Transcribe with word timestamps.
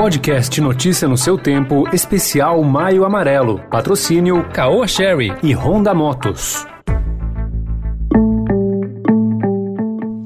Podcast 0.00 0.58
Notícia 0.62 1.06
no 1.06 1.14
seu 1.14 1.36
tempo, 1.36 1.86
especial 1.92 2.64
Maio 2.64 3.04
Amarelo. 3.04 3.60
Patrocínio 3.70 4.48
Caoa 4.50 4.88
Sherry 4.88 5.30
e 5.42 5.52
Honda 5.52 5.92
Motos. 5.92 6.66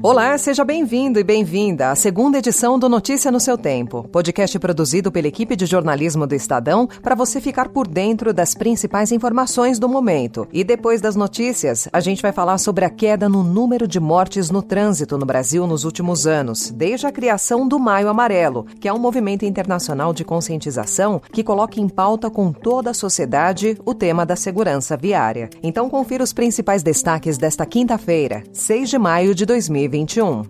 Olá, 0.07 0.37
seja 0.37 0.63
bem-vindo 0.63 1.19
e 1.19 1.23
bem-vinda 1.23 1.89
à 1.89 1.95
segunda 1.95 2.37
edição 2.37 2.77
do 2.77 2.87
Notícia 2.87 3.31
no 3.31 3.39
seu 3.39 3.57
Tempo, 3.57 4.07
podcast 4.11 4.59
produzido 4.59 5.11
pela 5.11 5.27
equipe 5.27 5.55
de 5.55 5.65
jornalismo 5.65 6.27
do 6.27 6.35
Estadão 6.35 6.87
para 7.01 7.15
você 7.15 7.41
ficar 7.41 7.69
por 7.69 7.87
dentro 7.87 8.31
das 8.31 8.53
principais 8.53 9.11
informações 9.11 9.79
do 9.79 9.89
momento. 9.89 10.47
E 10.53 10.63
depois 10.63 11.01
das 11.01 11.15
notícias, 11.15 11.89
a 11.91 11.99
gente 11.99 12.21
vai 12.21 12.31
falar 12.31 12.59
sobre 12.59 12.85
a 12.85 12.89
queda 12.91 13.27
no 13.27 13.41
número 13.43 13.87
de 13.87 13.99
mortes 13.99 14.51
no 14.51 14.61
trânsito 14.61 15.17
no 15.17 15.25
Brasil 15.25 15.65
nos 15.65 15.83
últimos 15.83 16.27
anos, 16.27 16.69
desde 16.69 17.07
a 17.07 17.11
criação 17.11 17.67
do 17.67 17.79
Maio 17.79 18.07
Amarelo, 18.07 18.67
que 18.79 18.87
é 18.87 18.93
um 18.93 18.99
movimento 18.99 19.43
internacional 19.43 20.13
de 20.13 20.23
conscientização 20.23 21.19
que 21.31 21.43
coloca 21.43 21.79
em 21.79 21.89
pauta 21.89 22.29
com 22.29 22.53
toda 22.53 22.91
a 22.91 22.93
sociedade 22.93 23.75
o 23.83 23.95
tema 23.95 24.23
da 24.23 24.35
segurança 24.35 24.95
viária. 24.95 25.49
Então 25.63 25.89
confira 25.89 26.23
os 26.23 26.31
principais 26.31 26.83
destaques 26.83 27.39
desta 27.39 27.65
quinta-feira, 27.65 28.43
6 28.53 28.87
de 28.87 28.99
maio 28.99 29.33
de 29.33 29.47
2020. 29.47 29.94
2021. 30.03 30.43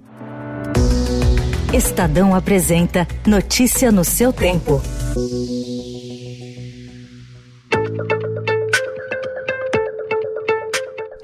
Estadão 1.73 2.33
apresenta 2.33 3.07
Notícia 3.27 3.91
no 3.91 4.03
seu 4.03 4.33
tempo. 4.33 4.81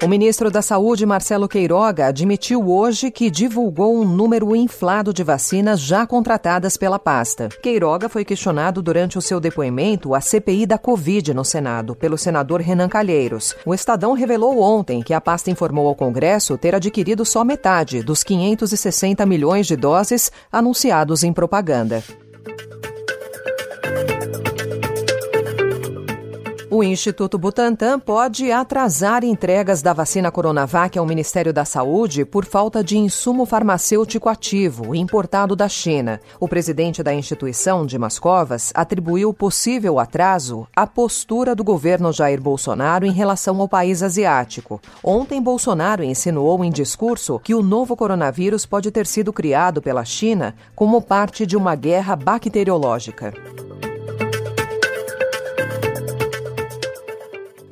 O 0.02 0.08
ministro 0.08 0.50
da 0.50 0.60
Saúde, 0.60 1.06
Marcelo 1.06 1.46
Queiroga, 1.46 2.06
admitiu 2.06 2.68
hoje 2.68 3.08
que 3.08 3.30
divulgou 3.30 3.96
um 3.96 4.04
número 4.04 4.56
inflado 4.56 5.14
de 5.14 5.22
vacinas 5.22 5.78
já 5.80 6.04
contratadas 6.04 6.76
pela 6.76 6.98
pasta. 6.98 7.48
Queiroga 7.62 8.08
foi 8.08 8.24
questionado 8.24 8.82
durante 8.82 9.16
o 9.16 9.22
seu 9.22 9.38
depoimento 9.38 10.12
à 10.12 10.20
CPI 10.20 10.66
da 10.66 10.76
Covid 10.76 11.32
no 11.32 11.44
Senado, 11.44 11.94
pelo 11.94 12.18
senador 12.18 12.60
Renan 12.60 12.88
Calheiros. 12.88 13.54
O 13.64 13.72
Estadão 13.72 14.12
revelou 14.12 14.60
ontem 14.60 15.02
que 15.02 15.14
a 15.14 15.20
pasta 15.20 15.52
informou 15.52 15.86
ao 15.86 15.94
Congresso 15.94 16.58
ter 16.58 16.74
adquirido 16.74 17.24
só 17.24 17.44
metade 17.44 18.02
dos 18.02 18.24
560 18.24 19.24
milhões 19.24 19.68
de 19.68 19.76
doses 19.76 20.32
anunciados 20.50 21.22
em 21.22 21.32
propaganda. 21.32 22.02
O 26.74 26.82
Instituto 26.82 27.36
Butantan 27.36 28.00
pode 28.00 28.50
atrasar 28.50 29.24
entregas 29.24 29.82
da 29.82 29.92
vacina 29.92 30.30
Coronavac 30.30 30.98
ao 30.98 31.04
Ministério 31.04 31.52
da 31.52 31.66
Saúde 31.66 32.24
por 32.24 32.46
falta 32.46 32.82
de 32.82 32.96
insumo 32.96 33.44
farmacêutico 33.44 34.26
ativo 34.26 34.94
importado 34.94 35.54
da 35.54 35.68
China. 35.68 36.18
O 36.40 36.48
presidente 36.48 37.02
da 37.02 37.12
instituição, 37.12 37.84
Dimas 37.84 38.18
Covas, 38.18 38.72
atribuiu 38.74 39.28
o 39.28 39.34
possível 39.34 39.98
atraso 39.98 40.66
à 40.74 40.86
postura 40.86 41.54
do 41.54 41.62
governo 41.62 42.10
Jair 42.10 42.40
Bolsonaro 42.40 43.04
em 43.04 43.12
relação 43.12 43.60
ao 43.60 43.68
país 43.68 44.02
asiático. 44.02 44.80
Ontem, 45.04 45.42
Bolsonaro 45.42 46.02
insinuou 46.02 46.64
em 46.64 46.70
discurso 46.70 47.38
que 47.38 47.54
o 47.54 47.62
novo 47.62 47.94
coronavírus 47.94 48.64
pode 48.64 48.90
ter 48.90 49.06
sido 49.06 49.30
criado 49.30 49.82
pela 49.82 50.06
China 50.06 50.54
como 50.74 51.02
parte 51.02 51.44
de 51.44 51.54
uma 51.54 51.74
guerra 51.74 52.16
bacteriológica. 52.16 53.34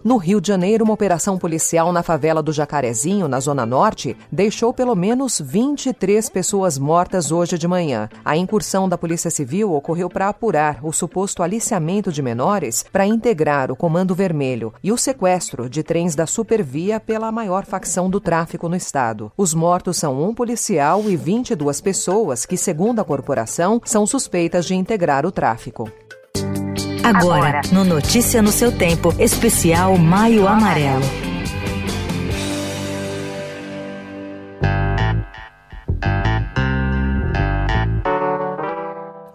No 0.03 0.17
Rio 0.17 0.41
de 0.41 0.48
Janeiro, 0.48 0.83
uma 0.83 0.95
operação 0.95 1.37
policial 1.37 1.93
na 1.93 2.03
favela 2.03 2.43
do 2.43 2.55
Jacarezinho, 2.55 3.29
na 3.29 3.39
Zona 3.39 3.67
Norte, 3.67 4.17
deixou 4.33 4.73
pelo 4.73 4.95
menos 4.95 5.39
23 5.39 6.27
pessoas 6.31 6.79
mortas 6.79 7.31
hoje 7.31 7.59
de 7.59 7.69
manhã. 7.69 8.09
A 8.25 8.34
incursão 8.34 8.89
da 8.89 8.97
Polícia 8.97 9.31
Civil 9.31 9.71
ocorreu 9.75 10.09
para 10.09 10.31
apurar 10.31 10.78
o 10.83 10.91
suposto 10.91 11.43
aliciamento 11.43 12.11
de 12.11 12.23
menores 12.23 12.83
para 12.91 13.06
integrar 13.06 13.71
o 13.71 13.77
Comando 13.77 14.15
Vermelho 14.15 14.73
e 14.83 14.91
o 14.91 14.97
sequestro 14.97 15.69
de 15.69 15.83
trens 15.83 16.15
da 16.15 16.27
Supervia 16.27 16.98
pela 16.98 17.31
maior 17.31 17.67
facção 17.67 18.09
do 18.09 18.21
tráfico 18.21 18.71
no 18.71 18.77
estado. 18.77 19.31
Os 19.37 19.53
mortos 19.53 19.99
são 19.99 20.22
um 20.22 20.32
policial 20.32 21.11
e 21.11 21.17
22 21.17 21.78
pessoas 21.82 22.47
que, 22.47 22.56
segundo 22.56 23.00
a 23.00 23.05
corporação, 23.05 23.82
são 23.84 24.06
suspeitas 24.06 24.65
de 24.65 24.75
integrar 24.75 25.27
o 25.27 25.31
tráfico. 25.31 25.91
Agora, 27.03 27.62
no 27.72 27.84
Notícia 27.84 28.43
no 28.43 28.53
seu 28.53 28.71
tempo, 28.71 29.15
especial 29.19 29.97
Maio 29.97 30.47
Amarelo. 30.47 31.30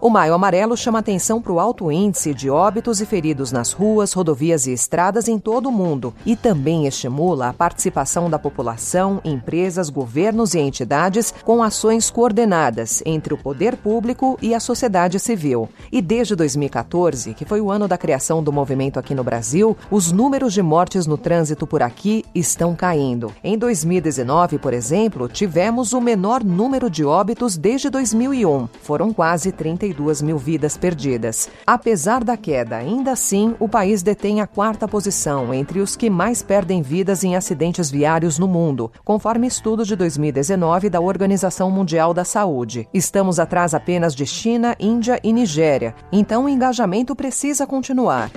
O 0.06 0.08
Maio 0.08 0.34
Amarelo 0.34 0.76
chama 0.76 1.00
atenção 1.00 1.42
para 1.42 1.52
o 1.52 1.58
alto 1.58 1.90
índice 1.90 2.32
de 2.32 2.48
óbitos 2.48 3.00
e 3.00 3.04
feridos 3.04 3.50
nas 3.50 3.72
ruas, 3.72 4.12
rodovias 4.12 4.64
e 4.68 4.72
estradas 4.72 5.26
em 5.26 5.36
todo 5.36 5.68
o 5.68 5.72
mundo 5.72 6.14
e 6.24 6.36
também 6.36 6.86
estimula 6.86 7.48
a 7.48 7.52
participação 7.52 8.30
da 8.30 8.38
população, 8.38 9.20
empresas, 9.24 9.90
governos 9.90 10.54
e 10.54 10.60
entidades 10.60 11.34
com 11.44 11.60
ações 11.60 12.08
coordenadas 12.08 13.02
entre 13.04 13.34
o 13.34 13.36
poder 13.36 13.76
público 13.76 14.38
e 14.40 14.54
a 14.54 14.60
sociedade 14.60 15.18
civil. 15.18 15.68
E 15.90 16.00
desde 16.00 16.36
2014, 16.36 17.34
que 17.34 17.44
foi 17.44 17.60
o 17.60 17.68
ano 17.68 17.88
da 17.88 17.98
criação 17.98 18.44
do 18.44 18.52
movimento 18.52 19.00
aqui 19.00 19.12
no 19.12 19.24
Brasil, 19.24 19.76
os 19.90 20.12
números 20.12 20.52
de 20.52 20.62
mortes 20.62 21.04
no 21.08 21.18
trânsito 21.18 21.66
por 21.66 21.82
aqui 21.82 22.24
estão 22.32 22.76
caindo. 22.76 23.34
Em 23.42 23.58
2019, 23.58 24.56
por 24.58 24.72
exemplo, 24.72 25.26
tivemos 25.26 25.92
o 25.92 26.00
menor 26.00 26.44
número 26.44 26.88
de 26.88 27.04
óbitos 27.04 27.56
desde 27.56 27.90
2001. 27.90 28.68
Foram 28.84 29.12
quase 29.12 29.50
32 29.50 29.95
32 29.96 30.22
mil 30.22 30.38
vidas 30.38 30.76
perdidas. 30.76 31.48
Apesar 31.66 32.22
da 32.22 32.36
queda, 32.36 32.76
ainda 32.76 33.12
assim, 33.12 33.54
o 33.58 33.68
país 33.68 34.02
detém 34.02 34.40
a 34.40 34.46
quarta 34.46 34.86
posição 34.86 35.52
entre 35.52 35.80
os 35.80 35.96
que 35.96 36.10
mais 36.10 36.42
perdem 36.42 36.82
vidas 36.82 37.24
em 37.24 37.34
acidentes 37.34 37.90
viários 37.90 38.38
no 38.38 38.46
mundo, 38.46 38.92
conforme 39.04 39.46
estudo 39.46 39.84
de 39.84 39.96
2019 39.96 40.90
da 40.90 41.00
Organização 41.00 41.70
Mundial 41.70 42.12
da 42.12 42.24
Saúde. 42.24 42.88
Estamos 42.92 43.40
atrás 43.40 43.74
apenas 43.74 44.14
de 44.14 44.26
China, 44.26 44.76
Índia 44.78 45.18
e 45.24 45.32
Nigéria, 45.32 45.94
então 46.12 46.44
o 46.44 46.48
engajamento 46.48 47.16
precisa 47.16 47.66
continuar. 47.66 48.30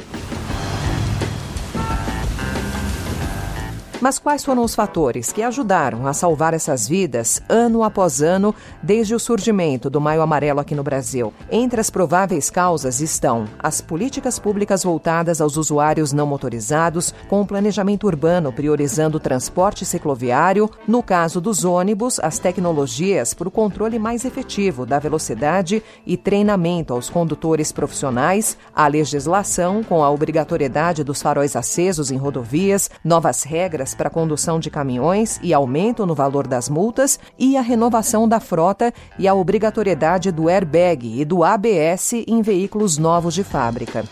Mas 4.01 4.17
quais 4.17 4.45
foram 4.45 4.63
os 4.63 4.73
fatores 4.73 5.33
que 5.33 5.43
ajudaram 5.43 6.07
a 6.07 6.13
salvar 6.13 6.53
essas 6.53 6.87
vidas 6.87 7.41
ano 7.49 7.83
após 7.83 8.21
ano 8.21 8.55
desde 8.81 9.13
o 9.13 9.19
surgimento 9.19 9.89
do 9.89 9.99
Maio 9.99 10.21
Amarelo 10.21 10.61
aqui 10.61 10.73
no 10.73 10.83
Brasil? 10.83 11.33
Entre 11.51 11.81
as 11.81 11.89
prováveis 11.89 12.49
causas 12.49 13.01
estão 13.01 13.45
as 13.59 13.81
políticas 13.81 14.39
públicas 14.39 14.85
voltadas 14.85 15.41
aos 15.41 15.57
usuários 15.57 16.13
não 16.13 16.25
motorizados, 16.25 17.13
com 17.27 17.41
o 17.41 17.45
planejamento 17.45 18.07
urbano 18.07 18.53
priorizando 18.53 19.17
o 19.17 19.19
transporte 19.19 19.85
cicloviário, 19.85 20.69
no 20.87 21.03
caso 21.03 21.41
dos 21.41 21.65
ônibus, 21.65 22.21
as 22.21 22.39
tecnologias 22.39 23.33
para 23.33 23.49
o 23.49 23.51
controle 23.51 23.99
mais 23.99 24.23
efetivo 24.23 24.85
da 24.85 24.97
velocidade 24.97 25.83
e 26.05 26.15
treinamento 26.15 26.93
aos 26.93 27.09
condutores 27.09 27.73
profissionais, 27.73 28.57
a 28.73 28.87
legislação 28.87 29.83
com 29.83 30.01
a 30.01 30.09
obrigatoriedade 30.09 31.03
dos 31.03 31.21
faróis 31.21 31.53
acesos 31.57 32.11
em 32.11 32.17
rodovias, 32.17 32.89
novas 33.03 33.43
regras 33.43 33.88
para 33.93 34.07
a 34.07 34.11
condução 34.11 34.59
de 34.59 34.69
caminhões 34.69 35.39
e 35.41 35.53
aumento 35.53 36.05
no 36.05 36.15
valor 36.15 36.47
das 36.47 36.69
multas, 36.69 37.19
e 37.37 37.57
a 37.57 37.61
renovação 37.61 38.27
da 38.27 38.39
frota 38.39 38.93
e 39.17 39.27
a 39.27 39.33
obrigatoriedade 39.33 40.31
do 40.31 40.49
airbag 40.49 41.21
e 41.21 41.25
do 41.25 41.43
ABS 41.43 42.13
em 42.27 42.41
veículos 42.41 42.97
novos 42.97 43.33
de 43.33 43.43
fábrica. 43.43 44.03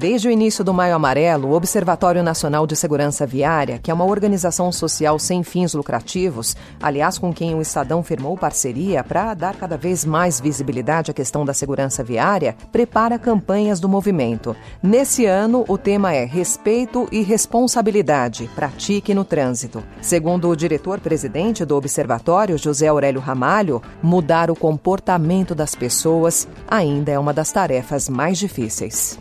Desde 0.00 0.28
o 0.28 0.30
início 0.30 0.64
do 0.64 0.72
Maio 0.72 0.94
Amarelo, 0.94 1.48
o 1.48 1.52
Observatório 1.52 2.22
Nacional 2.22 2.66
de 2.66 2.74
Segurança 2.74 3.26
Viária, 3.26 3.78
que 3.78 3.90
é 3.90 3.94
uma 3.94 4.06
organização 4.06 4.72
social 4.72 5.18
sem 5.18 5.42
fins 5.42 5.74
lucrativos, 5.74 6.56
aliás, 6.82 7.18
com 7.18 7.34
quem 7.34 7.54
o 7.54 7.60
Estadão 7.60 8.02
firmou 8.02 8.34
parceria 8.34 9.04
para 9.04 9.34
dar 9.34 9.54
cada 9.54 9.76
vez 9.76 10.02
mais 10.02 10.40
visibilidade 10.40 11.10
à 11.10 11.14
questão 11.14 11.44
da 11.44 11.52
segurança 11.52 12.02
viária, 12.02 12.56
prepara 12.72 13.18
campanhas 13.18 13.78
do 13.78 13.90
movimento. 13.90 14.56
Nesse 14.82 15.26
ano, 15.26 15.66
o 15.68 15.76
tema 15.76 16.14
é 16.14 16.24
Respeito 16.24 17.06
e 17.12 17.20
Responsabilidade 17.20 18.50
Pratique 18.54 19.12
no 19.12 19.22
Trânsito. 19.22 19.84
Segundo 20.00 20.48
o 20.48 20.56
diretor-presidente 20.56 21.62
do 21.66 21.76
Observatório, 21.76 22.56
José 22.56 22.88
Aurélio 22.88 23.20
Ramalho, 23.20 23.82
mudar 24.02 24.50
o 24.50 24.56
comportamento 24.56 25.54
das 25.54 25.74
pessoas 25.74 26.48
ainda 26.66 27.12
é 27.12 27.18
uma 27.18 27.34
das 27.34 27.52
tarefas 27.52 28.08
mais 28.08 28.38
difíceis. 28.38 29.18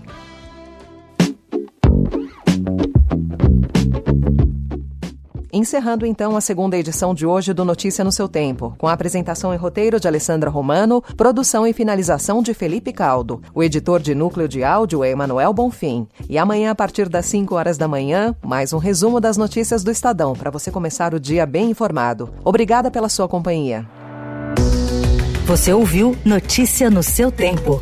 Encerrando 5.60 6.06
então 6.06 6.38
a 6.38 6.42
segunda 6.42 6.78
edição 6.78 7.14
de 7.14 7.26
hoje 7.26 7.52
do 7.52 7.66
Notícia 7.66 8.02
no 8.02 8.14
seu 8.14 8.30
Tempo, 8.30 8.74
com 8.78 8.88
a 8.88 8.94
apresentação 8.94 9.54
e 9.54 9.58
roteiro 9.58 10.00
de 10.00 10.08
Alessandra 10.08 10.50
Romano, 10.50 11.04
produção 11.18 11.68
e 11.68 11.74
finalização 11.74 12.42
de 12.42 12.54
Felipe 12.54 12.94
Caldo. 12.94 13.42
O 13.54 13.62
editor 13.62 14.00
de 14.00 14.16
núcleo 14.16 14.48
de 14.48 14.64
áudio 14.64 15.04
é 15.04 15.10
Emanuel 15.10 15.52
Bonfim. 15.52 16.08
E 16.30 16.38
amanhã, 16.38 16.72
a 16.72 16.76
partir 16.76 17.10
das 17.10 17.26
5 17.26 17.54
horas 17.56 17.78
da 17.78 17.90
manhã, 17.90 18.34
mais 18.42 18.72
um 18.72 18.78
resumo 18.78 19.20
das 19.20 19.36
notícias 19.36 19.84
do 19.84 19.92
Estadão, 19.92 20.32
para 20.32 20.50
você 20.50 20.72
começar 20.72 21.14
o 21.14 21.20
dia 21.20 21.46
bem 21.46 21.72
informado. 21.72 22.34
Obrigada 22.46 22.90
pela 22.90 23.10
sua 23.10 23.28
companhia. 23.28 23.86
Você 25.46 25.74
ouviu 25.74 26.16
Notícia 26.24 26.90
no 26.90 27.04
seu 27.04 27.34
tempo. 27.34 27.82